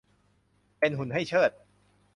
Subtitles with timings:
[0.79, 1.51] เป็นหุ่นให้เชิด